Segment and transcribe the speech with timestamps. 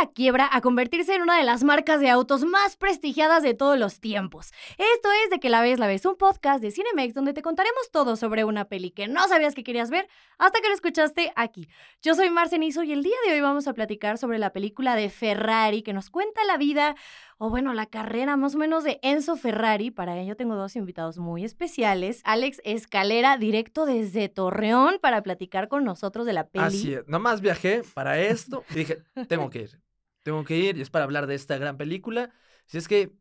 [0.00, 3.78] la quiebra a convertirse en una de las marcas de autos más prestigiadas de todos
[3.78, 4.52] los tiempos.
[4.78, 7.90] Esto es De que la ves, la ves, un podcast de Cinemex donde te contaremos
[7.90, 11.68] todo sobre una peli que no sabías que querías ver hasta que lo escuchaste aquí.
[12.02, 15.10] Yo soy Marcenizo y el día de hoy vamos a platicar sobre la película de
[15.10, 16.94] Ferrari que nos cuenta la vida
[17.38, 19.90] o bueno, la carrera más o menos de Enzo Ferrari.
[19.90, 22.22] Para ello tengo dos invitados muy especiales.
[22.24, 26.64] Alex Escalera, directo desde Torreón, para platicar con nosotros de la peli.
[26.64, 29.80] Así es, nomás viajé para esto y dije, tengo que ir,
[30.26, 32.32] tengo que ir y es para hablar de esta gran película.
[32.64, 33.12] Si es que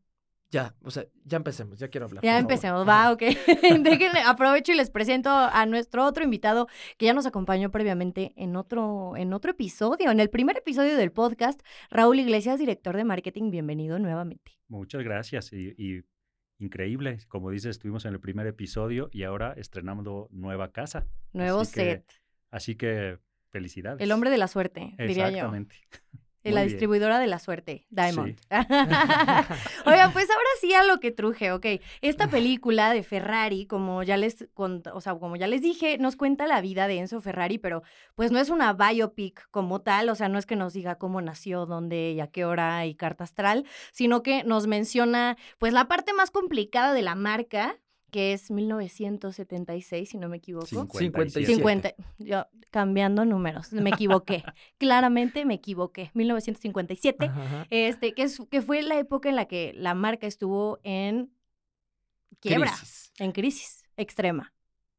[0.49, 2.23] ya, o sea, ya empecemos, ya quiero hablar.
[2.23, 3.21] Ya empecemos, va, ok.
[3.83, 8.55] Déjenle, aprovecho y les presento a nuestro otro invitado que ya nos acompañó previamente en
[8.55, 11.61] otro, en otro episodio, en el primer episodio del podcast,
[11.91, 13.51] Raúl Iglesias, director de marketing.
[13.51, 14.57] Bienvenido nuevamente.
[14.67, 16.01] Muchas gracias y,
[16.57, 21.05] increíble, como dices, estuvimos en el primer episodio y ahora estrenando nueva casa.
[21.33, 22.03] Nuevo set.
[22.49, 23.19] así que
[23.51, 24.01] felicidades.
[24.01, 25.35] El hombre de la suerte, diría yo.
[25.35, 25.75] Exactamente.
[26.53, 28.39] la distribuidora de la suerte, Diamond.
[29.85, 31.65] Oigan, pues ahora sí a lo que truje, ok.
[32.01, 36.47] Esta película de Ferrari, como ya les o sea, como ya les dije, nos cuenta
[36.47, 37.83] la vida de Enzo Ferrari, pero
[38.15, 41.21] pues no es una biopic como tal, o sea, no es que nos diga cómo
[41.21, 45.87] nació, dónde y a qué hora y carta astral, sino que nos menciona pues la
[45.87, 47.77] parte más complicada de la marca,
[48.15, 50.67] que es 1976, si no me equivoco.
[50.67, 51.53] 57.
[51.53, 54.41] 50, yo cambiando números, me equivoqué.
[54.77, 56.11] Claramente me equivoqué.
[56.13, 57.29] 1957,
[57.71, 61.29] este que es que fue la época en la que la marca estuvo en
[62.39, 62.73] quiebra,
[63.19, 64.53] en crisis extrema.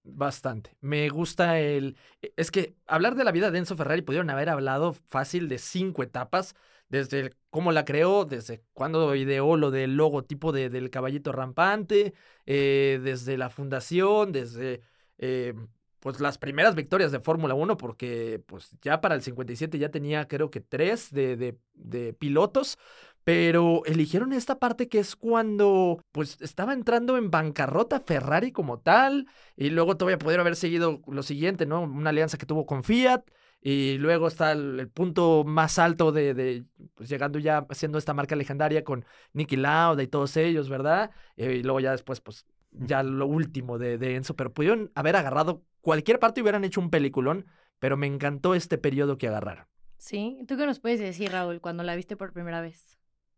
[0.09, 0.77] Bastante.
[0.81, 1.97] Me gusta el...
[2.23, 5.59] E, es que hablar de la vida de Enzo Ferrari pudieron haber hablado fácil de
[5.59, 6.55] cinco etapas,
[6.89, 12.15] desde cómo la creó, desde cuándo ideó lo del logotipo de, del caballito rampante,
[12.47, 14.81] eh, desde la fundación, desde
[15.19, 15.55] eh,
[15.99, 20.29] pues las primeras victorias de Fórmula 1, porque pues ya para el 57 ya tenía
[20.29, 22.79] creo que tres de, de, de pilotos,
[23.27, 29.27] pero eligieron esta parte que es cuando pues estaba entrando en bancarrota Ferrari como tal
[29.57, 31.83] y luego todavía pudieron haber seguido lo siguiente, ¿no?
[31.83, 33.25] Una alianza que tuvo con Fiat
[33.61, 38.37] y luego está el, punto más alto de, de pues llegando ya haciendo esta marca
[38.37, 41.11] legendaria con Nicky Lauda y todos ellos, ¿verdad?
[41.37, 45.65] Y luego ya después pues ya lo último de, de Enzo, pero pudieron haber agarrado
[45.81, 47.47] cualquier parte y hubieran hecho un peliculón,
[47.81, 49.67] pero me encantó este periodo que agarraron.
[49.99, 52.96] Sí, ¿tú qué nos puedes decir, Raúl, cuando la viste por primera vez?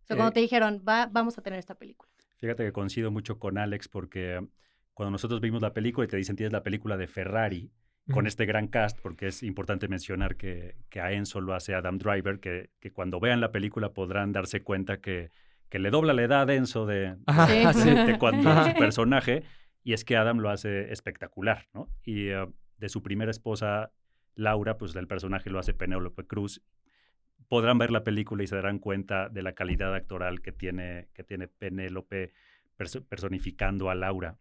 [0.08, 2.10] Sea, cuando eh te dijeron, Va, vamos a tener esta película.
[2.36, 4.46] Fíjate que coincido mucho con Alex porque
[4.94, 7.70] cuando nosotros vimos la película y te dicen tienes la película de Ferrari
[8.10, 11.98] con este gran cast, porque es importante mencionar que, que, a Enzo lo hace Adam
[11.98, 15.30] Driver, que, que cuando vean la película podrán darse cuenta que,
[15.68, 19.42] que le dobla la edad a Enzo de, de, cuando su personaje,
[19.84, 21.88] y es que Adam lo hace espectacular, ¿no?
[22.02, 23.92] Y uh, de su primera esposa,
[24.34, 26.62] Laura, pues el personaje lo hace Penélope Cruz,
[27.48, 31.25] podrán ver la película y se darán cuenta de la calidad actoral que tiene, que
[31.25, 32.32] tiene Penélope
[33.09, 34.38] personificando a Laura.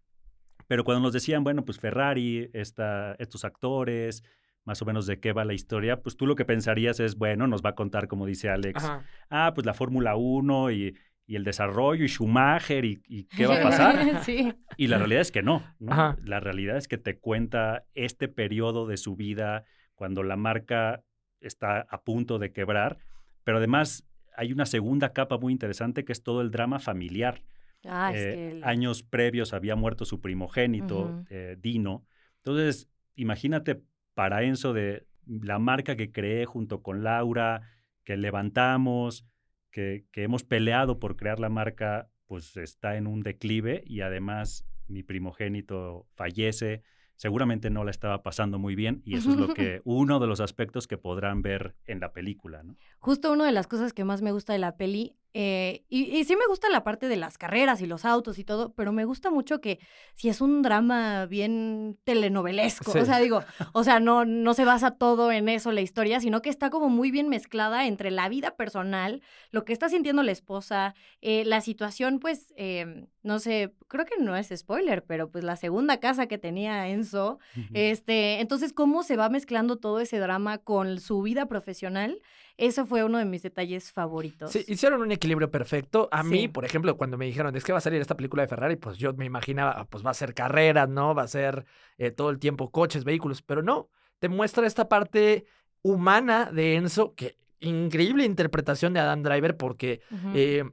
[0.68, 4.24] Pero cuando nos decían, bueno, pues Ferrari, esta, estos actores,
[4.66, 7.48] más o menos de qué va la historia, pues tú lo que pensarías es, bueno,
[7.48, 8.84] nos va a contar, como dice Alex,
[9.30, 13.64] ah, pues la Fórmula 1 y, y, el desarrollo y Schumacher y, qué va a
[13.64, 13.96] pasar.
[14.24, 14.54] sí.
[14.76, 15.64] Y la realidad es que no.
[15.80, 16.18] ¿no?
[16.22, 19.64] La realidad es que te cuenta este periodo de su vida
[19.96, 21.02] cuando la marca
[21.42, 22.98] está a punto de quebrar,
[23.44, 24.04] pero además
[24.36, 27.44] hay una segunda capa muy interesante que es todo el drama familiar.
[27.86, 32.06] Ah, eh, años previos había muerto su primogénito, eh, Dino.
[32.38, 33.82] Entonces, imagínate
[34.14, 37.62] para Enzo de la marca que creé junto con Laura,
[38.04, 39.26] que levantamos,
[39.72, 44.66] que, que hemos peleado por crear la marca, pues está en un declive y además
[44.88, 46.84] mi primogénito fallece
[47.18, 50.40] seguramente no la estaba pasando muy bien y eso es lo que uno de los
[50.40, 52.78] aspectos que podrán ver en la película, ¿no?
[53.00, 56.36] Justo una de las cosas que más me gusta de la peli eh, y, sí
[56.36, 59.30] me gusta la parte de las carreras y los autos y todo, pero me gusta
[59.30, 59.78] mucho que
[60.16, 64.96] si es un drama bien telenovelesco, o sea, digo, o sea, no, no se basa
[64.96, 68.56] todo en eso la historia, sino que está como muy bien mezclada entre la vida
[68.56, 69.22] personal,
[69.52, 74.18] lo que está sintiendo la esposa, eh, la situación, pues, em, no sé, creo que
[74.20, 77.38] no es spoiler, pero pues la segunda casa que tenía Enzo,
[77.76, 82.22] este, entonces cómo se va mezclando todo ese drama con su vida profesional
[82.58, 84.52] eso fue uno de mis detalles favoritos.
[84.52, 86.10] Sí, hicieron un equilibrio perfecto.
[86.12, 88.48] A mí, por ejemplo, cuando me dijeron, es que va a salir esta película de
[88.48, 91.14] Ferrari, pues yo me imaginaba, ah, pues va a ser carreras, ¿no?
[91.14, 91.66] Va a ser
[92.00, 95.46] eh, todo el tiempo coches, vehículos, pero no, te muestra esta parte
[95.84, 100.02] humana de Enzo, que increíble interpretación de Adam Driver, porque
[100.34, 100.64] eh,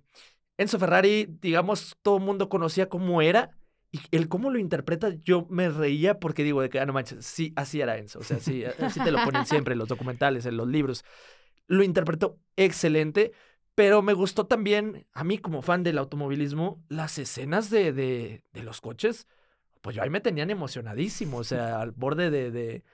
[0.57, 3.51] Enzo Ferrari, digamos, todo el mundo conocía cómo era,
[3.93, 7.27] y el cómo lo interpreta, yo me reía porque digo, de que, ah, no manches,
[7.27, 8.21] sí, así era Enzo.
[8.21, 11.05] O sea, sí, así te lo ponen siempre en los documentales, en los libros
[11.67, 13.33] lo interpretó excelente,
[13.75, 18.63] pero me gustó también, a mí como fan del automovilismo, las escenas de, de, de
[18.63, 19.27] los coches,
[19.81, 22.85] pues yo ahí me tenían emocionadísimo, o sea, al borde de, de,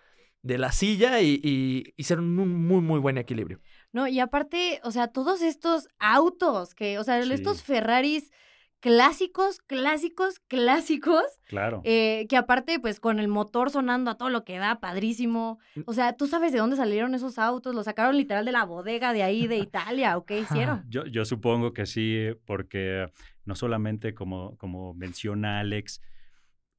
[0.43, 3.61] de la silla y, y hicieron un muy, muy buen equilibrio.
[3.93, 7.33] No, y aparte, o sea, todos estos autos que, o sea, Sí.
[7.33, 8.31] estos Ferraris
[8.81, 11.83] clásicos, clásicos, clásicos, Claro.
[11.85, 15.59] eh, que aparte, pues con el motor sonando a todo lo que da, padrísimo.
[15.75, 15.81] Mm.
[15.87, 17.75] O sea, ¿tú sabes de dónde salieron esos autos?
[17.75, 20.17] ¿Los sacaron literal de la bodega de ahí, de Italia?
[20.17, 20.83] ¿O qué hicieron?
[20.91, 23.07] Yo, yo supongo que sí, porque
[23.45, 26.01] no solamente como, como menciona Alex,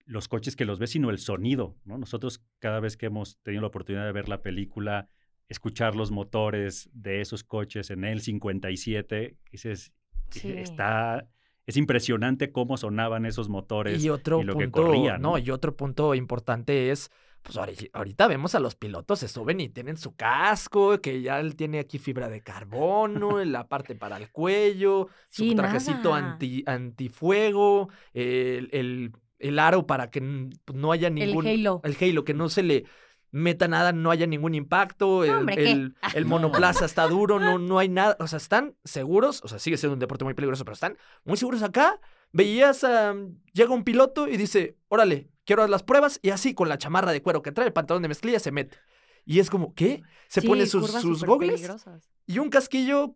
[0.06, 1.98] los coches que los ves, sino el sonido, ¿no?
[1.98, 5.07] Nosotros cada vez que hemos tenido la oportunidad de ver la película,
[5.48, 9.94] escuchar los motores de esos coches en el 57, dices,
[10.31, 10.51] Sí.
[10.53, 11.27] está,
[11.68, 15.22] es impresionante cómo sonaban esos motores Y otro y lo que corrían.
[15.22, 17.10] no, y otro punto importante es,
[17.44, 21.40] pues ahori- ahorita vemos a los pilotos, se suben y tienen su casco, que ya
[21.40, 26.34] él tiene aquí fibra de carbono, la parte para el cuello, su Sí, trajecito nada.
[26.34, 30.22] anti, antifuego, el, el, el aro para que
[30.66, 31.48] pues, no haya ningún...
[31.48, 31.81] El Halo.
[31.84, 32.86] El Halo, que no se le
[33.31, 36.30] meta nada, no haya ningún impacto, el, el, el No.
[36.30, 39.94] monoplaza está duro, no, no hay nada, o sea, están seguros, o sea, sigue siendo
[39.94, 42.00] un deporte muy peligroso, pero están muy seguros acá.
[42.33, 43.13] Veías, a,
[43.54, 47.22] llega un piloto y dice, órale, quiero las pruebas, y así con la chamarra de
[47.22, 48.78] cuero que trae, el pantalón de mezclilla, se mete.
[49.25, 50.01] Y es como, ¿qué?
[50.27, 52.10] Se Sí, pone sus, sus gogles peligrosas.
[52.25, 53.16] y un casquillo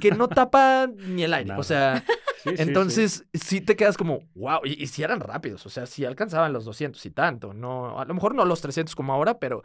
[0.00, 1.48] que no tapa ni el aire.
[1.48, 1.60] Nada.
[1.60, 2.04] O sea,
[2.50, 2.68] Sí, sí, sí.
[2.68, 6.52] entonces sí te quedas como, wow, y, y si eran rápidos, o sea, si alcanzaban
[6.52, 9.62] los 200 y tanto, no, a lo mejor no los 300 como ahora, pero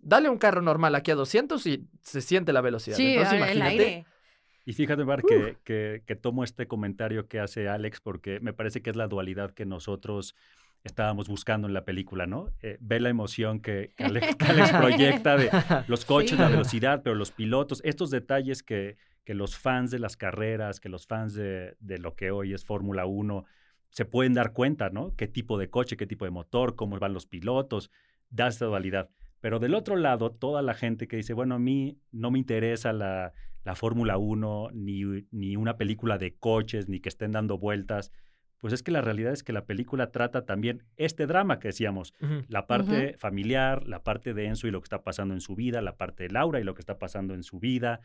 [0.00, 2.96] dale un carro normal aquí a 200 y se siente la velocidad.
[2.96, 3.70] Sí, Entonces, el imagínate.
[3.70, 4.06] aire.
[4.66, 8.80] Y fíjate, Mar, que, que, que tomo este comentario que hace Alex porque me parece
[8.82, 10.34] que es la dualidad que nosotros
[10.84, 12.50] estábamos buscando en la película, ¿no?
[12.62, 15.50] Eh, ver la emoción que, que Alex, que Alex proyecta de
[15.86, 16.36] los coches, Sí.
[16.36, 20.88] la velocidad, pero los pilotos, estos detalles que, que los fans de las carreras, que
[20.88, 23.44] los fans de, de lo que hoy es Fórmula 1
[23.90, 25.14] se pueden dar cuenta, ¿no?
[25.16, 27.90] Qué tipo de coche, qué tipo de motor, cómo van los pilotos,
[28.28, 29.08] da esta dualidad.
[29.40, 32.92] Pero del otro lado, toda la gente que dice, bueno, a mí no me interesa
[32.92, 33.32] la,
[33.62, 38.10] la Fórmula 1, ni, ni una película de coches, ni que estén dando vueltas,
[38.58, 42.14] pues es que la realidad es que la película trata también este drama que decíamos,
[42.48, 45.82] la parte familiar, la parte de Enzo y lo que está pasando en su vida,
[45.82, 48.00] la parte de Laura y lo que está pasando en su vida,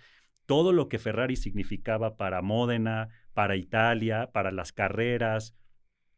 [0.49, 5.53] todo lo que Ferrari significaba para Módena, para Italia, para las carreras.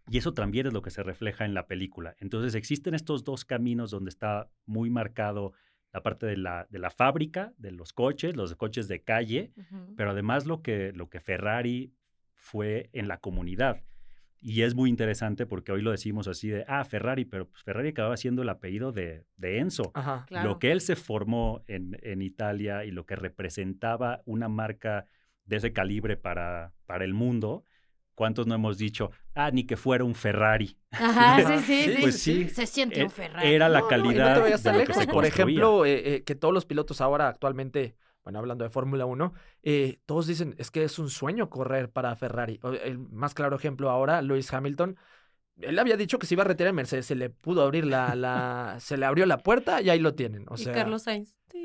[0.10, 2.16] Y eso también es lo que se refleja en la película.
[2.18, 5.52] Entonces existen estos dos caminos donde está muy marcado
[5.92, 9.52] la parte de la, de la fábrica, de los coches, los coches de calle,
[9.98, 11.94] pero además lo que, lo que Ferrari
[12.34, 13.84] fue en la comunidad.
[14.44, 17.90] Y es muy interesante porque hoy lo decimos así de, ah, Ferrari, pero pues Ferrari
[17.90, 19.92] acababa siendo el apellido de, de Enzo.
[19.94, 20.26] Ajá.
[20.28, 20.50] Claro.
[20.50, 25.06] Lo que él se formó en, en Italia y lo que representaba una marca
[25.46, 27.66] de ese calibre para, para el mundo,
[28.16, 30.76] ¿cuántos no hemos dicho, ah, ni que fuera un Ferrari?
[30.92, 32.02] Ajá, sí, sí, Sí, sí.
[32.02, 32.50] pues sí.
[32.50, 33.48] Se siente Eh, un Ferrari.
[33.54, 34.98] Era la No, no, y no calidad de lo que lejos.
[34.98, 35.28] se Por construía.
[35.28, 39.34] ejemplo, eh, eh, que todos los pilotos ahora actualmente, bueno, hablando de Fórmula 1,
[39.64, 42.60] eh, todos dicen, es que es un sueño correr para Ferrari.
[42.84, 44.98] El más claro ejemplo ahora, Lewis Hamilton,
[45.60, 48.16] él había dicho que se iba a retirar en Mercedes, se le pudo abrir la,
[48.16, 50.46] la se le abrió la puerta y ahí lo tienen.
[50.50, 51.36] O y sea, Carlos Sainz.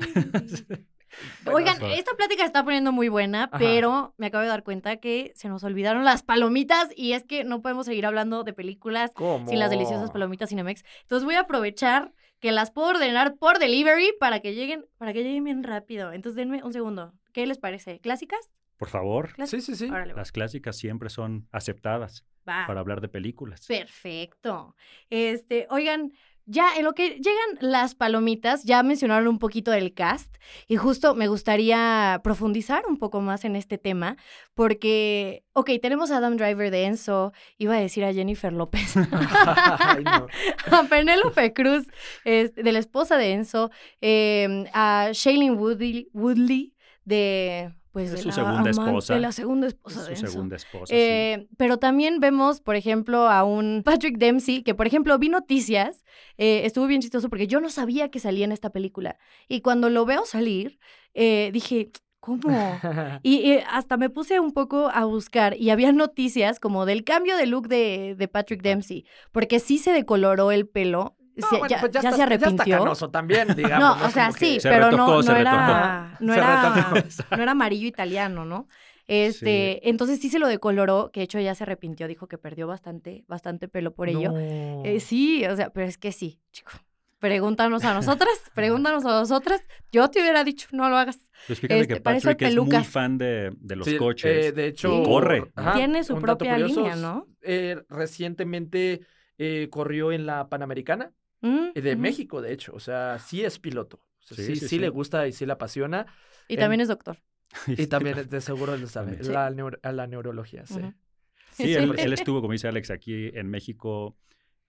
[1.43, 3.57] bueno, Oigan, eso- esta plática se está poniendo muy buena, Ajá.
[3.57, 7.43] pero me acabo de dar cuenta que se nos olvidaron las palomitas y es que
[7.43, 9.47] no podemos seguir hablando de películas ¿cómo?
[9.47, 10.83] sin las deliciosas palomitas Cinemex.
[11.03, 15.23] Entonces voy a aprovechar que las puedo ordenar por delivery para que lleguen, para que
[15.23, 16.11] lleguen bien rápido.
[16.13, 17.13] Entonces denme un segundo.
[17.33, 17.99] ¿Qué les parece?
[17.99, 18.39] ¿Clásicas?
[18.77, 19.85] Por favor, Sí, sí, sí.
[19.89, 22.65] Órale, las clásicas siempre son aceptadas Va.
[22.67, 23.65] para hablar de películas.
[23.65, 24.75] Perfecto.
[25.09, 26.11] Este, oigan,
[26.47, 30.33] ya en lo que llegan las palomitas, ya mencionaron un poquito del cast
[30.67, 34.15] y justo me gustaría profundizar un poco más en este tema
[34.53, 40.03] porque, ok, tenemos a Adam Driver de Enzo, iba a decir a Jennifer López, Ay,
[40.71, 41.85] a Penélope Cruz,
[42.23, 46.73] este, de la esposa de Enzo, eh, a Shailene Woodley, Woodley
[47.03, 47.73] de,
[48.03, 49.13] pues, Es de su la segunda esposa.
[49.13, 50.31] de la segunda Es esposa de su Enzo.
[50.33, 50.85] segunda esposa.
[50.87, 50.95] sí.
[50.95, 56.03] Eh, Pero también vemos, por ejemplo, a un Patrick Dempsey, que por ejemplo vi noticias,
[56.37, 59.17] eh, estuvo bien chistoso porque yo no sabía que salía en esta película.
[59.47, 60.79] Y cuando lo veo salir,
[61.13, 62.41] eh, dije, ¿cómo?
[63.23, 67.35] Y, y hasta me puse un poco a buscar y había noticias como del cambio
[67.37, 71.16] de look de, de Patrick Dempsey, porque sí se decoloró el pelo.
[71.37, 72.63] No, se- bueno, ya, pues ya, ya está, se Ya arrepintió.
[72.75, 73.79] está canoso también, digamos.
[73.79, 74.05] no, ¿no?
[74.05, 76.93] o sea, sí, Se pero no, retocó, no se era, no, era,
[77.37, 78.67] no era amarillo italiano, ¿no?
[79.09, 82.67] Este, entonces sí se lo decoloró, que de hecho ya se arrepintió, dijo que perdió
[82.67, 84.33] bastante, bastante pelo por ello.
[84.33, 84.83] No.
[84.83, 86.71] Eh, sí, o sea, pero es que sí, chico.
[87.19, 89.63] Pregúntanos a nosotras, pregúntanos a nosotras.
[89.91, 91.17] Yo te hubiera dicho, no lo hagas.
[91.47, 94.47] Este, que hay Patrick es muy fan de, de los Sí, coches.
[94.47, 95.51] eh, de hecho, corre.
[95.73, 97.27] Tiene su propia curioso, línea, ¿no?
[97.41, 99.01] eh, recientemente
[99.37, 101.95] eh, corrió en la Panamericana Mm, de.
[101.95, 102.73] México, de hecho.
[102.73, 103.97] O sea, sí es piloto.
[103.97, 106.05] O sea, Sí, sí, sí, sí, le gusta y sí le apasiona.
[106.47, 107.17] Y en- también es doctor.
[107.67, 109.17] Y también de seguro lo sabe.
[109.23, 110.79] La, neuro- a la neurología, sí.
[111.53, 112.01] Sí, él, Sí.
[112.05, 114.15] él estuvo, como dice Alex, aquí en México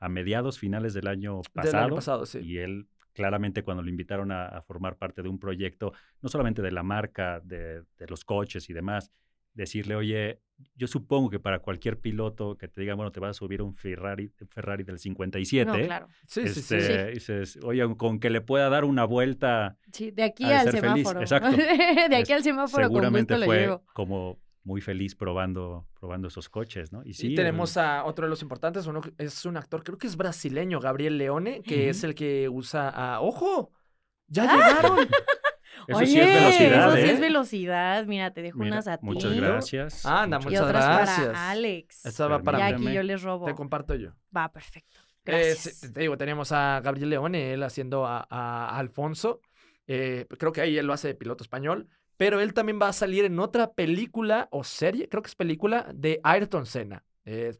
[0.00, 1.84] a mediados, finales del año Del pasado.
[1.86, 2.38] año pasado, sí.
[2.38, 6.62] Y él, claramente, cuando lo invitaron a, a formar parte de un proyecto, no solamente
[6.62, 9.10] de la marca, de, de los coches y demás,
[9.58, 10.40] decirle, oye,
[10.74, 13.64] yo supongo que para cualquier piloto que te diga, bueno, te vas a subir a
[13.64, 16.08] un Ferrari, Ferrari del 57, No, claro.
[16.26, 16.74] Sí, sí, sí.
[16.76, 20.80] este, dices, oye, con que le pueda dar una vuelta, Sí, de aquí al ser
[20.80, 21.20] feliz, semáforo.
[21.20, 21.56] exacto.
[21.56, 23.84] de aquí al semáforo con seguramente lo fue llevo.
[23.94, 27.02] como muy feliz probando, probando esos coches, ¿no?
[27.04, 30.06] Y sí, y tenemos a otro de los importantes, uno es un actor, creo que
[30.06, 33.20] es brasileño, Gabriel Leone, que es el que usa a...
[33.20, 33.72] ¡Ojo!
[34.28, 34.98] ¡Ya llegaron!
[35.86, 37.12] Eso Oye, sí es velocidad, eso sí ¿eh?
[37.12, 38.06] es velocidad.
[38.06, 39.06] Mira, te dejo Mira, unas a ti.
[39.06, 40.04] muchas gracias.
[40.06, 41.26] Anda, muchas Y otras gracias.
[41.28, 42.06] para Alex.
[42.06, 42.64] Esa va para y mí.
[42.66, 42.94] aquí Permíteme.
[42.96, 43.46] yo les robo.
[43.46, 44.10] Te comparto yo.
[44.36, 44.98] Va, perfecto.
[45.24, 45.92] Gracias.
[45.92, 49.40] te digo, tenemos a Gabriel Leone, él haciendo a, a Alfonso.
[49.86, 51.88] Eh, creo que ahí él lo hace de piloto español.
[52.16, 55.86] Pero él también va a salir en otra película o serie, creo que es película,
[55.94, 57.04] de Ayrton Senna.
[57.24, 57.54] eh,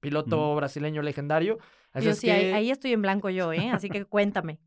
[0.00, 1.58] piloto brasileño legendario.
[1.92, 3.70] Así Yo es sí, ahí, que- ahí estoy en blanco yo, ¿eh?
[3.70, 4.60] Así que cuéntame.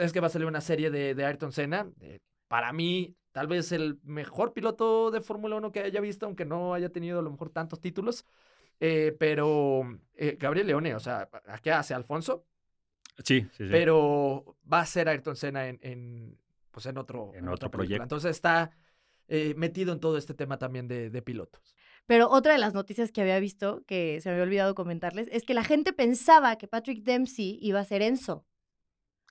[0.00, 1.86] Es que va a salir una serie de, de Ayrton Senna.
[2.00, 6.44] eh, para mí, tal vez el mejor piloto de Fórmula 1 que haya visto, aunque
[6.44, 8.24] no haya tenido a lo mejor tantos títulos.
[8.80, 9.82] Eh, pero
[10.14, 11.28] eh, Gabriel Leone, o sea,
[11.62, 12.46] ¿qué hace Alfonso?
[13.24, 13.68] Sí, sí, sí.
[13.70, 16.38] Pero va a ser Ayrton Senna en, en,
[16.70, 18.02] pues en otro, En otro proyecto.
[18.02, 18.70] Entonces está
[19.26, 21.74] eh, metido en todo este tema también de, de pilotos.
[22.06, 25.44] Pero otra de las noticias que había visto, que se me había olvidado comentarles, es
[25.44, 28.46] que la gente pensaba que Patrick Dempsey iba a ser Enzo.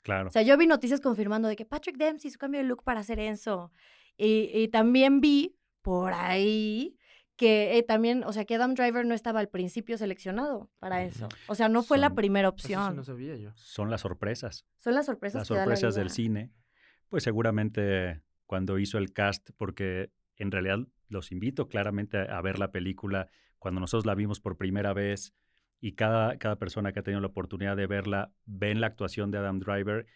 [0.07, 0.29] Claro.
[0.29, 3.03] O sea, yo vi noticias confirmando de que Patrick Dempsey su cambio de look para
[3.03, 3.71] ser Enzo.
[4.17, 6.97] Y, y también vi por ahí
[7.35, 11.29] que eh, también, o sea, que Adam Driver no estaba al principio seleccionado para eso.
[11.47, 12.95] O sea, no fue la primera Eso sí opción.
[12.95, 13.51] no sabía yo.
[13.55, 14.65] Son las sorpresas.
[14.79, 16.51] Son las sorpresas las que da la sorpresas del cine.
[17.09, 22.57] Pues seguramente cuando hizo el cast, porque en realidad los invito claramente a, a ver
[22.59, 23.27] la película.
[23.59, 25.33] Cuando nosotros la vimos por primera vez
[25.79, 29.37] y cada, cada persona que ha tenido la oportunidad de verla, ven la actuación de
[29.37, 30.07] Adam Driver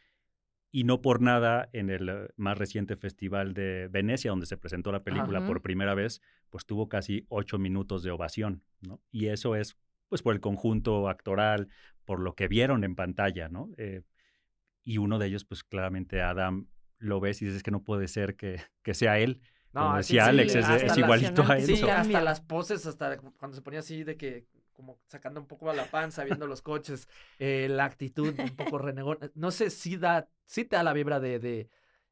[0.71, 5.03] y no por nada en el más reciente festival de Venecia, donde se presentó la
[5.03, 5.47] película Ajá.
[5.47, 9.01] por primera vez, pues tuvo casi ocho minutos de ovación, ¿no?
[9.11, 9.77] Y eso es
[10.07, 11.69] pues por el conjunto actoral,
[12.05, 13.69] por lo que vieron en pantalla, ¿no?
[13.77, 14.01] Eh,
[14.83, 18.35] y uno de ellos, pues claramente Adam lo ves y dices que no puede ser
[18.35, 19.41] que, que sea él.
[19.73, 21.65] Como sí, decía sí, Alex, es, igualito a él.
[21.65, 25.69] Sí, hasta las poses, hasta cuando se ponía así de que como sacando un poco
[25.69, 27.07] a la panza, viendo los coches,
[27.39, 29.17] eh, la actitud un poco renegón.
[29.35, 31.69] No sé si da, sí te da la vibra de, de,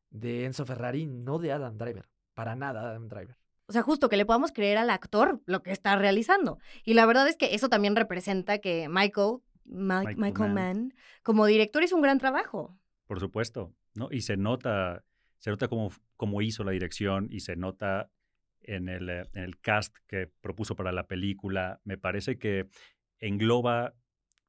[0.09, 2.07] de Enzo Ferrari, no de Adam Driver.
[2.33, 3.37] Para nada Adam Driver.
[3.67, 6.57] O sea, justo que le podamos creer al actor lo que está realizando.
[6.83, 10.77] Y la verdad es que eso también representa que Michael, Ma- Michael Michael, Mann.
[10.79, 12.75] Mann, como director hizo un gran trabajo.
[13.05, 14.07] Por supuesto, ¿no?
[14.11, 15.03] Y se nota,
[15.37, 18.09] se nota cómo, cómo hizo la dirección y se nota
[18.75, 21.79] en el, eh, en el cast que propuso para la película.
[21.83, 22.67] Me parece que
[23.19, 23.93] engloba,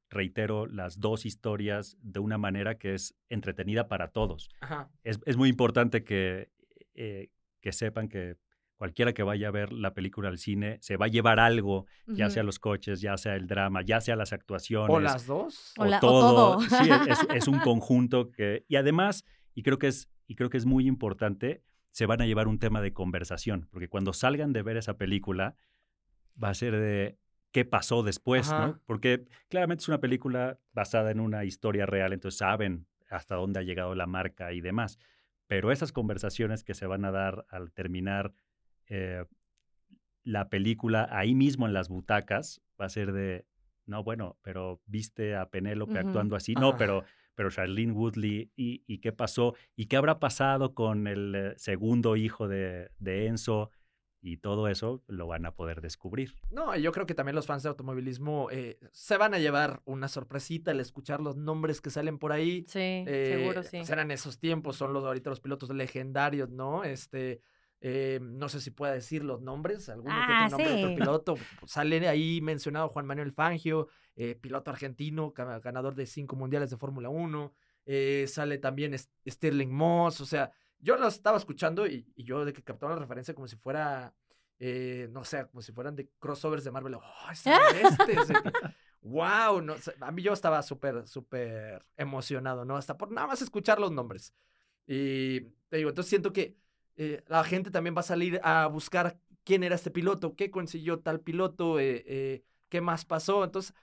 [0.09, 4.49] reitero, las dos historias de una manera que es entretenida para todos.
[4.61, 4.89] Ajá.
[5.03, 6.49] Es, es muy importante que,
[6.95, 7.29] eh,
[7.61, 8.35] que sepan que
[8.75, 12.31] cualquiera que vaya a ver la película al cine se va a llevar algo, ya
[12.31, 15.73] sea los coches, ya sea el drama, ya sea las actuaciones O las dos.
[15.77, 16.57] O la- o todo.
[16.57, 16.61] todo.
[16.61, 18.65] Sí, es, es un conjunto que.
[18.67, 19.23] Y además,
[19.53, 22.59] y creo que es, y creo que es muy importante, se van a llevar un
[22.59, 23.67] tema de conversación.
[23.71, 25.55] Porque cuando salgan de ver esa película,
[26.41, 27.17] va a ser de
[27.51, 28.67] qué pasó después, Ajá.
[28.67, 28.79] ¿no?
[28.85, 33.63] Porque claramente es una película basada en una historia real, entonces saben hasta dónde ha
[33.63, 34.97] llegado la marca y demás.
[35.47, 38.33] Pero esas conversaciones que se van a dar al terminar
[38.87, 39.25] eh,
[40.23, 43.45] la película ahí mismo en las butacas va a ser de,
[43.85, 46.77] no, bueno, pero viste a Penélope actuando así, no, Ajá.
[46.77, 47.03] pero,
[47.35, 49.55] pero Charlene Woodley, y, y qué pasó?
[49.75, 53.71] ¿Y qué habrá pasado con el eh, segundo hijo de, de Enzo?
[54.23, 56.35] Y todo eso lo van a poder descubrir.
[56.51, 59.81] No, y yo creo que también los fans de automovilismo eh, se van a llevar
[59.85, 62.63] una sorpresita al escuchar los nombres que salen por ahí.
[62.67, 63.77] Sí, Eh, seguro sí.
[63.77, 66.83] pues eran esos tiempos, son los ahorita los pilotos legendarios, ¿no?
[66.83, 67.41] Este,
[67.81, 70.89] eh, no sé si pueda decir los nombres, alguno que Ah, otro nombre de otro
[70.89, 70.95] sí.
[70.95, 71.37] piloto.
[71.65, 77.09] Sale ahí mencionado Juan Manuel Fangio, eh, piloto argentino, ganador de cinco mundiales de Fórmula
[77.09, 77.53] 1.
[77.85, 82.45] eh, sale también Es- Stirling Moss, o sea, yo lo estaba escuchando y, y yo
[82.45, 84.13] de que captaba la referencia como si fuera,
[84.59, 86.93] eh, no sé, como si fueran de crossovers de Marvel.
[86.95, 87.43] ¡Oh, es
[87.81, 88.13] este!
[88.13, 88.33] ese".
[89.01, 92.77] wow, no, a mí yo estaba súper, súper emocionado, ¿no?
[92.77, 94.33] Hasta por nada más escuchar los nombres.
[94.87, 96.57] Y te digo, entonces siento que
[96.95, 100.99] eh, la gente también va a salir a buscar quién era este piloto, qué consiguió
[100.99, 103.43] tal piloto, eh, eh, qué más pasó.
[103.43, 103.73] Entonces,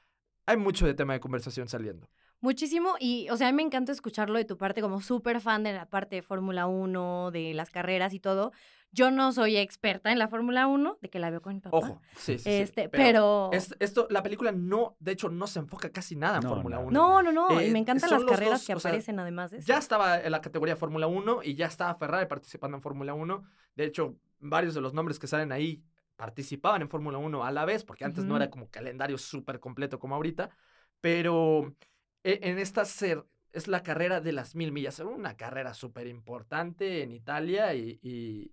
[0.47, 2.09] hay mucho de tema de conversación saliendo.
[2.41, 5.65] Muchísimo, y o sea, a mí me encanta escucharlo de tu parte como súper fan
[5.65, 8.53] de la parte de Fórmula 1, de las carreras y todo.
[8.93, 11.77] Yo no soy experta en la Fórmula 1, de que la veo con mi papá.
[11.77, 12.49] Ojo, sí, sí.
[12.49, 13.51] Este, pero.
[13.53, 16.91] esto, la película no, de hecho, no se enfoca casi nada en Fórmula 1.
[16.93, 17.61] No, no, no.
[17.61, 19.67] y me encantan las carreras que aparecen además de eso.
[19.67, 23.45] Ya estaba en la categoría Fórmula 1 y ya estaba Ferrari participando en Fórmula 1.
[23.75, 25.83] De hecho, varios de los nombres que salen ahí
[26.17, 29.99] participaban en Fórmula 1 a la vez, porque antes no era como calendario súper completo
[29.99, 30.51] como ahorita.
[31.01, 31.75] Pero
[32.25, 34.99] en esta ser, es la carrera de las mil millas.
[34.99, 38.53] Era una carrera súper importante en Italia y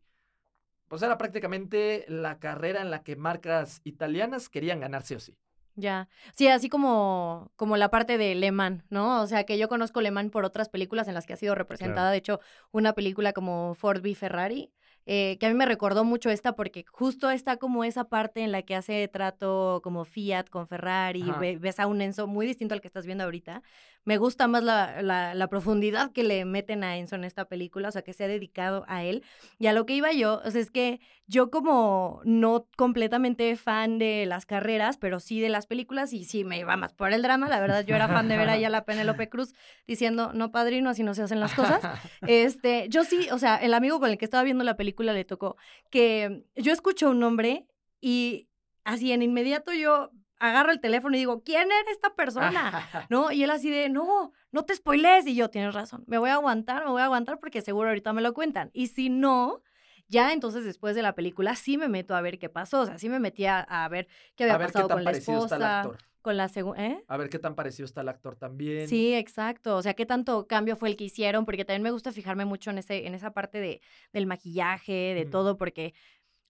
[0.87, 5.35] pues era prácticamente la carrera en la que marcas italianas querían ganarse o sí.
[5.75, 6.07] Ya.
[6.33, 9.21] Sí, así como, como la parte de Le Mans, ¿no?
[9.21, 11.53] O sea, que yo conozco Le Mans por otras películas en las que ha sido
[11.53, 12.11] representada.
[12.11, 12.39] De hecho,
[12.71, 14.71] una película como Ford v Ferrari,
[15.07, 18.51] eh, que a mí me recordó mucho esta porque justo está como esa parte en
[18.51, 21.23] la que hace trato como Fiat con Ferrari,
[21.59, 23.61] ves a un Enzo muy distinto al que estás viendo ahorita.
[24.03, 27.91] Me gusta más la, la, profundidad que le meten a Enzo en esta película, o
[27.91, 29.23] sea, que se ha dedicado a él.
[29.57, 33.97] Y a lo que iba yo, o sea, es que yo como no completamente fan
[33.97, 37.23] de las carreras, pero sí de las películas y sí me iba más por el
[37.23, 39.55] drama, la verdad yo era fan de ver ahí a la Penélope Cruz
[39.87, 41.81] diciendo, no padrino, así no se hacen las cosas.
[42.27, 45.25] Este, yo sí, o sea, el amigo con el que estaba viendo la película le
[45.25, 45.57] tocó,
[45.89, 47.67] que yo escucho un nombre
[48.01, 48.49] y
[48.83, 52.87] así en inmediato yo agarro el teléfono y digo, ¿quién era esta persona?
[53.09, 53.31] ¿No?
[53.31, 55.27] Y él así de, no, no te spoilees.
[55.27, 58.13] Y yo, tienes razón, me voy a aguantar, me voy a aguantar porque seguro ahorita
[58.13, 58.69] me lo cuentan.
[58.73, 59.63] Y si no,
[60.07, 62.99] ya entonces después de la película sí me meto a ver qué pasó, o sea,
[62.99, 65.89] sí me metí a, ver qué había pasado con la esposa.
[66.25, 67.03] Con la segunda, ¿eh?
[67.07, 68.87] A ver qué tan parecido está el actor también.
[68.87, 69.75] Sí, exacto.
[69.75, 72.71] O sea, qué tanto cambio fue el que hicieron, porque también me gusta fijarme mucho
[72.71, 73.79] en, ese, en esa parte de,
[74.11, 75.93] del maquillaje, de todo, porque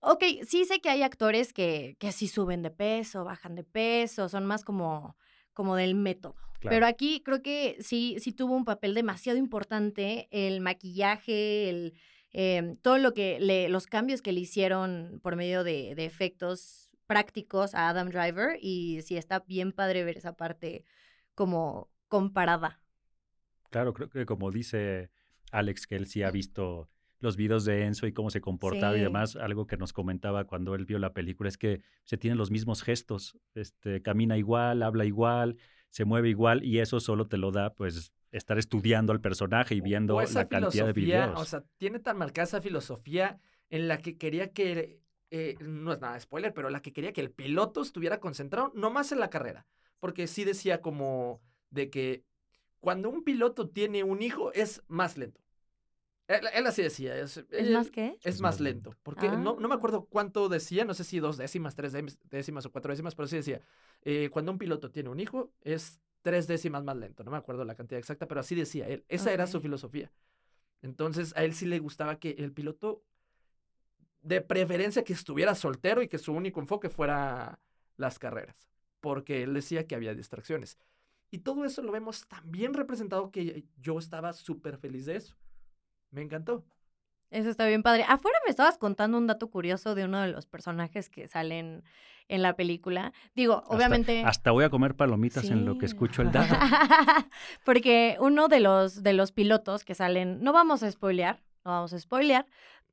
[0.08, 4.30] Ok, sí sé que hay actores que, que sí suben de peso, bajan de peso,
[4.30, 5.18] son más como,
[5.52, 6.36] como del método.
[6.62, 11.94] Pero aquí creo que sí, sí tuvo un papel demasiado importante el maquillaje, el,
[12.32, 16.85] em, todo lo que le, los cambios que le hicieron por medio de, de efectos
[17.08, 20.84] prácticos a Adam Driver y sí está bien padre ver esa parte
[21.34, 22.82] como comparada.
[23.70, 25.12] Claro, creo que como dice
[25.52, 26.90] Alex, que él sí ha visto
[27.20, 30.76] los videos de Enzo y cómo se comportaba y demás, algo que nos comentaba cuando
[30.76, 35.06] él vio la película es que se tienen los mismos gestos, este, camina igual, habla
[35.06, 35.58] igual,
[35.90, 39.82] se mueve igual y eso solo te lo da pues estar estudiando al personaje y
[39.82, 41.40] viendo la cantidad de videos.
[41.40, 43.40] O sea, tiene tan marcada esa filosofía
[43.70, 47.14] en la que quería que eh, no es nada de spoiler, pero la que quería
[47.14, 49.66] que el piloto estuviera concentrado no más en la carrera,
[50.00, 52.24] porque sí decía como de que
[52.80, 55.42] cuando un piloto tiene un hijo es más lento.
[56.28, 57.16] Él, así decía.
[57.18, 58.18] ¿Es, más qué?
[58.24, 58.96] Es, más lento.
[59.04, 59.78] Porque no, no, me ah.
[59.78, 61.94] acuerdo cuánto decía, no sé si dos décimas, tres
[62.32, 63.62] décimas o cuatro décimas, pero sí decía,
[64.02, 67.24] eh, cuando un piloto tiene un hijo es tres décimas más lento.
[67.24, 69.06] No me acuerdo la cantidad exacta, pero así decía él.
[69.08, 70.12] Esa era su filosofía.
[70.82, 73.04] Entonces a él sí le gustaba que el piloto
[74.26, 77.60] de preferencia que estuviera soltero y que su único enfoque fuera
[77.96, 78.68] las carreras,
[79.00, 80.80] porque él decía que había distracciones.
[81.30, 85.36] Y todo eso lo vemos tan bien representado que yo estaba súper feliz de eso.
[86.10, 86.66] Me encantó.
[87.30, 88.04] Eso está bien padre.
[88.08, 91.84] Afuera me estabas contando un dato curioso de uno de los personajes que salen
[92.28, 93.14] en la película.
[93.36, 94.24] Digo, obviamente.
[94.26, 96.56] Hasta voy a comer palomitas en lo que escucho el dato.
[97.66, 101.94] Porque uno de los, de los pilotos que salen, no vamos a spoilear, no vamos
[101.94, 102.46] a spoilear,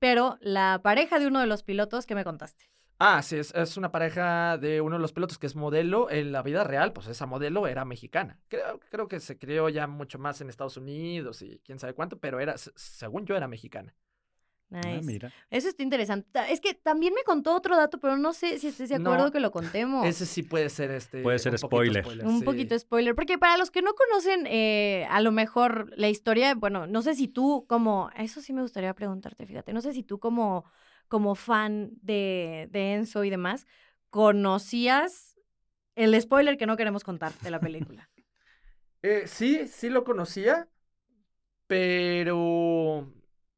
[0.02, 2.68] pero la pareja de uno de los pilotos que me contaste.
[2.98, 6.10] Ah, sí, es, una pareja de uno de los pilotos que es modelo.
[6.10, 8.40] En la vida real, pues esa modelo era mexicana.
[8.48, 12.18] Creo, creo que se crió ya mucho más en Estados Unidos y quién sabe cuánto,
[12.18, 13.94] pero era, según yo, era mexicana.
[14.74, 15.32] Ah, mira.
[15.50, 16.28] Eso está interesante.
[16.50, 19.40] Es que también me contó otro dato, pero no sé si estés de acuerdo que
[19.40, 20.06] lo contemos.
[20.06, 21.22] Ese sí puede ser este.
[21.22, 22.06] Puede ser spoiler.
[22.24, 23.14] Un poquito spoiler.
[23.14, 27.14] Porque para los que no conocen eh, a lo mejor la historia, bueno, no sé
[27.14, 28.10] si tú como.
[28.16, 29.72] Eso sí me gustaría preguntarte, fíjate.
[29.72, 30.64] No sé si tú como,
[31.08, 33.66] como fan de, de Enzo y demás,
[34.10, 35.38] conocías
[35.94, 38.08] el spoiler que no queremos contar de la película.
[39.02, 40.68] eh, sí, sí lo conocía,
[41.66, 43.12] pero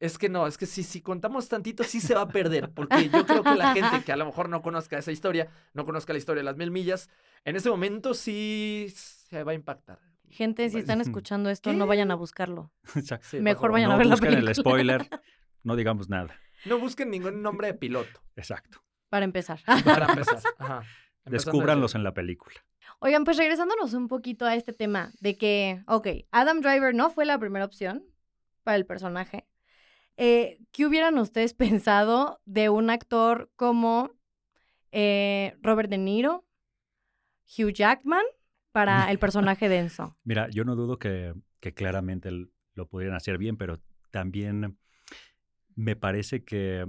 [0.05, 3.09] es que no, es que si, si contamos tantito sí se va a perder, porque
[3.09, 6.13] yo creo que la gente que a lo mejor no conozca esa historia, no conozca
[6.13, 7.09] la historia de las mil millas,
[7.45, 9.99] en ese momento sí se va a impactar.
[10.29, 12.71] Gente, si están escuchando esto, no vayan a buscarlo.
[13.41, 14.51] Mejor vayan a ver la película.
[14.51, 15.09] el spoiler,
[15.63, 16.39] no digamos nada.
[16.67, 18.21] No busquen ningún nombre de piloto.
[18.37, 18.83] Exacto.
[19.09, 19.61] Para empezar.
[19.85, 20.41] Para empezar.
[20.59, 20.83] Ajá.
[21.25, 22.57] Descúbranlos en la película.
[22.99, 27.25] Oigan, pues regresándonos un poquito a este tema de que, ok, Adam Driver no fue
[27.25, 28.05] la primera opción
[28.65, 29.47] para el personaje.
[30.17, 34.11] Eh, ¿Qué hubieran ustedes pensado de un actor como
[34.93, 36.45] eh, Robert De Niro,
[37.47, 38.25] Hugh Jackman
[38.73, 40.17] para el personaje de Enzo?
[40.25, 42.31] Mira, yo no dudo que, que claramente
[42.75, 44.79] lo pudieran hacer bien, pero también
[45.75, 46.87] me parece que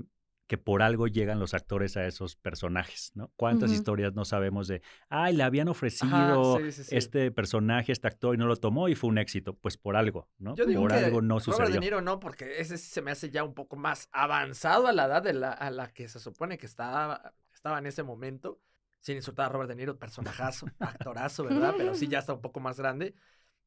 [0.47, 3.31] que por algo llegan los actores a esos personajes, ¿no?
[3.35, 8.45] ¿Cuántas historias no sabemos de, ay, le habían ofrecido este personaje, este actor y no
[8.45, 9.55] lo tomó y fue un éxito?
[9.55, 10.55] Pues por algo, ¿no?
[10.55, 11.65] Yo digo por algo no sucedió.
[11.65, 14.93] Robert De Niro no, porque ese se me hace ya un poco más avanzado a
[14.93, 18.59] la edad de la, a la que se supone que estaba, estaba en ese momento.
[18.99, 21.75] Sin insultar a Robert De Niro, personajazo, actorazo, ¿verdad?
[21.77, 23.13] Pero sí ya está un poco más grande.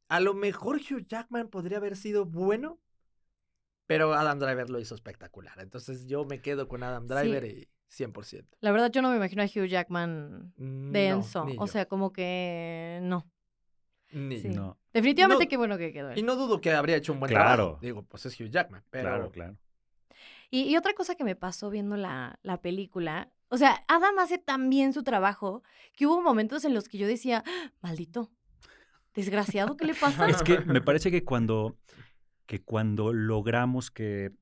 [0.09, 2.81] A lo mejor Hugh Jackman podría haber sido bueno,
[3.89, 5.59] pero Adam Driver lo hizo espectacular.
[5.61, 8.45] Entonces yo me quedo con Adam Driver y 100%.
[8.61, 11.47] La verdad yo no me imagino a Hugh Jackman denso.
[11.57, 13.27] o sea, como que no.
[14.13, 14.79] Ni no.
[14.93, 16.15] Definitivamente qué bueno que quedó.
[16.15, 17.79] Y no dudo que habría hecho un buen trabajo.
[17.81, 18.85] Digo, pues es Hugh Jackman.
[18.91, 19.09] Pero...
[19.09, 19.57] Claro, claro.
[20.51, 24.69] Y, otra cosa que me pasó viendo la, la película, o sea, Adam hace tan
[24.69, 25.63] bien su trabajo
[25.95, 28.31] que hubo momentos en los que yo decía, ¡Ah, maldito,
[29.15, 30.29] desgraciado, ¿qué le pasa?
[30.29, 31.77] Es que me parece que cuando
[32.49, 34.33] que cuando logramos que,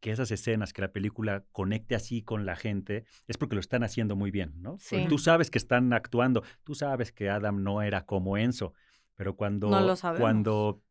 [0.00, 3.84] que, esas escenas, que la película conecte así con la gente, es porque lo están
[3.84, 4.76] haciendo muy bien, ¿no?
[5.08, 8.74] Tú sabes que están actuando, tú sabes que Adam no era como Enzo,
[9.14, 9.70] pero cuando...
[9.70, 10.82] No lo Cuando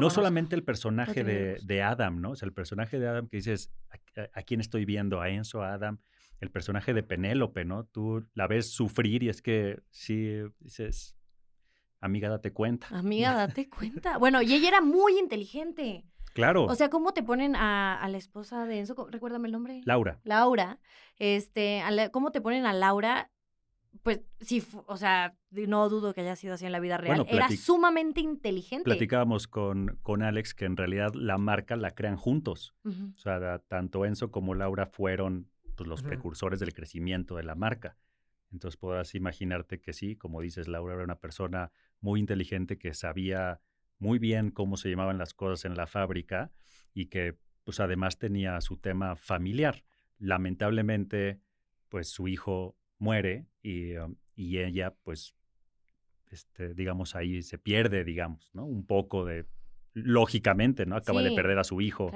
[0.00, 2.30] no, solamente el personaje de, de, Adam, ¿no?
[2.30, 3.70] O sea, el personaje de Adam que dices,
[4.32, 5.20] ¿a, quién estoy viendo?
[5.20, 5.98] ¿A Enzo, a Adam?
[6.40, 7.84] El personaje de Penélope, ¿no?
[7.84, 11.16] Tú la ves sufrir y es que sí, dices,
[12.02, 12.88] Amiga, date cuenta.
[12.90, 14.18] Amiga, date cuenta.
[14.18, 16.04] Bueno, y ella era muy inteligente.
[16.34, 16.64] Claro.
[16.64, 19.06] O sea, ¿cómo te ponen a, la esposa de Enzo?
[19.08, 19.80] Recuérdame el nombre.
[19.84, 20.18] Laura.
[20.24, 20.80] Laura.
[21.18, 23.30] Este, ¿cómo te ponen a Laura?
[24.02, 27.24] Pues sí, o sea, no dudo que haya sido así en la vida real.
[27.28, 28.84] Era sumamente inteligente.
[28.84, 32.74] Platicábamos con, con Alex que en realidad la marca la crean juntos.
[32.84, 37.96] O sea, tanto Enzo como Laura fueron pues, los precursores del crecimiento de la marca.
[38.52, 41.70] Entonces podrás imaginarte que sí, como dices, Laura era una persona
[42.02, 43.60] muy inteligente que sabía
[43.98, 46.52] muy bien cómo se llamaban las cosas en la fábrica
[46.92, 49.84] y que pues además tenía su tema familiar.
[50.18, 51.40] Lamentablemente,
[51.88, 55.34] pues su hijo muere y, um, y ella pues,
[56.30, 58.64] este, digamos, ahí se pierde, digamos, ¿no?
[58.64, 59.46] Un poco de,
[59.94, 60.96] lógicamente, ¿no?
[60.96, 62.10] Acaba de perder a su hijo.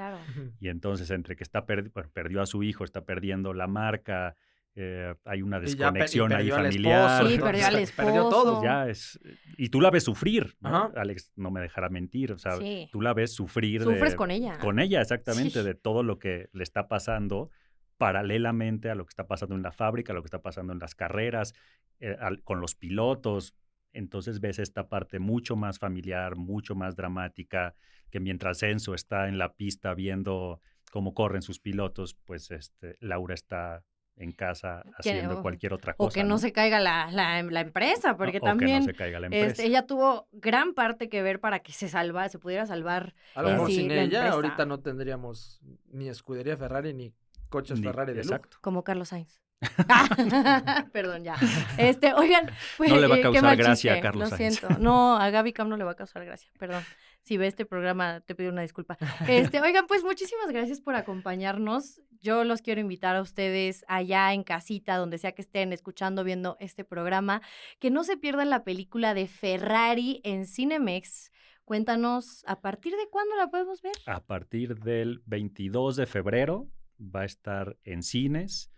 [0.61, 4.37] Y entonces entre que está perdió a su hijo, está perdiendo la marca,
[4.79, 7.27] eh, hay una desconexión ahí familiar.
[7.27, 8.07] sí, perdió al esposo.
[8.07, 8.63] Perdió todo.
[8.63, 9.19] Ya es,
[9.57, 12.59] y tú la ves sufrir, Alex no me dejará mentir, o sea,
[12.93, 13.83] tú la ves sufrir.
[13.83, 14.59] Sufres con ella.
[14.59, 17.51] Con ella, exactamente, de todo lo que le está pasando
[17.97, 20.79] paralelamente a lo que está pasando en la fábrica, a lo que está pasando en
[20.79, 21.55] las carreras,
[22.01, 23.55] eh, con los pilotos.
[23.95, 27.75] Entonces ves esta parte mucho más familiar, mucho más dramática,
[28.11, 30.61] que mientras Enzo está en la pista viendo
[30.93, 33.83] cómo corren sus pilotos, pues este, Laura está
[34.19, 36.09] en casa haciendo cualquier otra cosa.
[36.09, 39.47] O que no, se caiga la, la, la empresa, porque también se caiga la empresa.
[39.47, 43.15] Este, ella tuvo gran parte que ver para que se salva, se pudiera salvar.
[43.35, 47.13] A lo mejor sin ella ahorita no tendríamos ni escudería Ferrari ni
[47.51, 48.59] coches Ferrari de exacto.
[48.61, 49.41] Como Carlos Sainz.
[50.93, 51.37] Perdón, ya.
[51.79, 54.69] Este, oigan, pues, no le va a eh, causar gracia a Carlos Lo siento.
[54.79, 56.83] No, a Gaby Cam no le va a causar gracia, perdón
[57.27, 58.97] si ve este programa, te pido una disculpa.
[59.29, 62.01] Este, oigan, pues muchísimas gracias por acompañarnos.
[62.21, 66.57] Yo los quiero invitar a ustedes allá en casita, donde sea que estén escuchando, viendo
[66.61, 67.43] este programa,
[67.81, 71.33] que no se pierdan la película de Ferrari en Cinemex.
[71.65, 73.95] Cuéntanos, ¿a partir de cuándo la podemos ver?
[74.07, 76.69] A partir del 22 de febrero
[77.01, 78.71] va a estar en cines.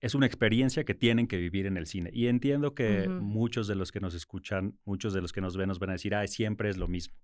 [0.00, 2.10] Es una experiencia que tienen que vivir en el cine.
[2.12, 5.68] Y entiendo que muchos de los que nos escuchan, muchos de los que nos ven,
[5.68, 7.14] nos van a decir, ah, siempre es lo mismo.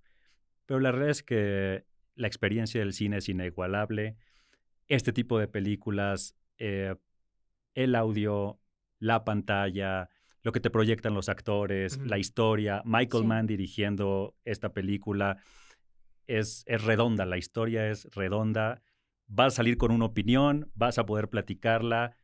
[0.72, 4.16] Pero la realidad es que la experiencia del cine es inigualable.
[4.88, 6.94] Este tipo de películas, eh,
[7.74, 8.58] el audio,
[8.98, 10.08] la pantalla,
[10.40, 15.36] lo que te proyectan los actores, la historia, Michael Mann dirigiendo esta película,
[16.26, 18.80] es, es redonda, la historia es redonda.
[19.26, 22.16] Vas a salir con una opinión, vas a poder platicarla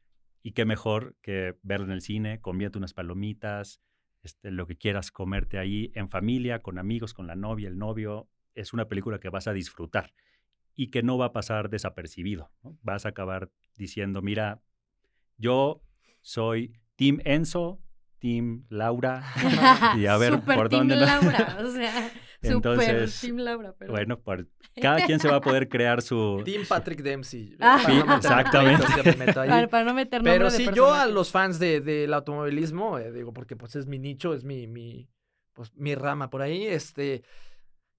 [0.43, 3.83] y qué mejor que verla en el cine, comiendo unas palomitas,
[4.23, 8.27] este, lo que quieras comerte ahí en familia, con amigos, con la novia, el novio.
[8.59, 10.13] Es una película que vas a disfrutar
[10.75, 12.51] y que no va a pasar desapercibido.
[12.83, 14.61] Vas a acabar diciendo, mira,
[15.37, 15.83] yo
[16.21, 17.81] soy Team Enzo,
[18.19, 19.25] Team Laura,
[19.97, 20.97] y a ver por dónde...
[20.97, 22.11] Laura, o sea,
[22.43, 23.93] Super Team Laura, pero...
[23.93, 24.21] Bueno,
[24.81, 26.43] cada quien se va a poder crear su...
[26.45, 27.57] Team Patrick Dempsey.
[27.61, 27.81] Ah.
[28.17, 28.85] exactamente.
[29.69, 33.57] Para, no meter Pero sí, yo a los fans del de, automovilismo, eh, digo, porque
[33.57, 35.09] pues es mi nicho, es mi, mi,
[35.55, 37.23] pues, mi rama por ahí, este...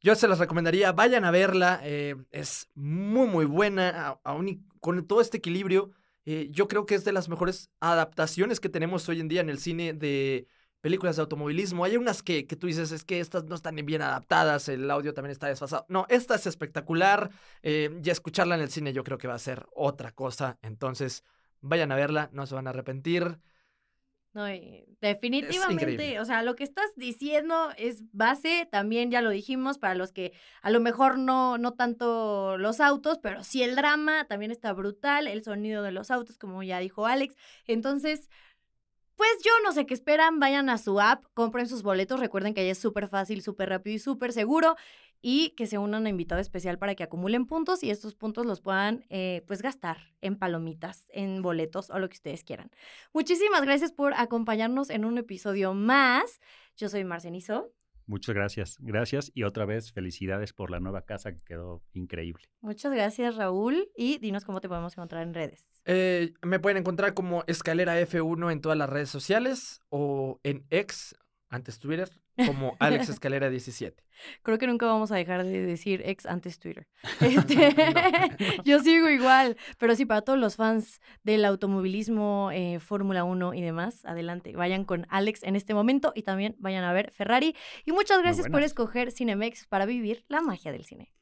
[0.02, 4.20] Yo se las recomendaría, vayan a verla, eh, es muy, muy buena,
[4.80, 5.92] con todo este equilibrio,
[6.26, 9.50] eh, yo creo que es de las mejores adaptaciones que tenemos hoy en día en
[9.50, 10.48] el cine de
[10.80, 11.84] películas de automovilismo.
[11.84, 15.14] Hay unas que, que tú dices, es que estas no están bien adaptadas, el audio
[15.14, 15.86] también está desfasado.
[15.90, 17.32] No, esta es espectacular,
[17.64, 21.24] eh, y escucharla en el cine yo creo que va a ser otra cosa, entonces
[21.62, 23.40] vayan a verla, no se van a arrepentir.
[24.34, 24.46] No,
[25.02, 30.12] definitivamente, o sea, lo que estás diciendo es base, también ya lo dijimos, para los
[30.12, 34.72] que a lo mejor no, no tanto los autos, pero sí el drama, también está
[34.74, 37.36] brutal, el sonido de los autos, como ya dijo Alex.
[37.66, 38.30] Entonces,
[39.16, 42.62] pues yo no sé qué esperan, vayan a su app, compren sus boletos, recuerden que
[42.62, 44.78] ahí es súper fácil, súper rápido y súper seguro
[45.22, 48.62] y que se unan a invitado especial para que acumulen puntos y estos puntos los
[48.62, 52.72] puedan eh, pues gastar en palomitas, en boletos o lo que ustedes quieran.
[53.14, 56.40] Muchísimas gracias por acompañarnos en un episodio más.
[56.78, 57.74] Yo soy Marcenizo.
[58.10, 62.44] Muchas gracias, gracias y otra vez felicidades por la nueva casa que quedó increíble.
[62.62, 65.80] Muchas gracias Raúl y dinos cómo te podemos encontrar en redes.
[65.86, 71.16] Eh, me pueden encontrar como Escalera F1 en todas las redes sociales o en X,
[71.50, 72.10] antes Twitter,
[72.46, 74.04] como Alex Escalera 17.
[74.44, 76.88] Creo que nunca vamos a dejar de decir ex antes Twitter.
[77.22, 77.74] Este,
[78.64, 83.62] yo sigo igual, pero sí, para todos los fans del automovilismo, eh, Fórmula 1 y
[83.62, 87.56] demás, adelante, vayan con Alex en este momento y también vayan a ver Ferrari.
[87.86, 91.14] Y muchas gracias por escoger Cinemex para vivir la magia del cine.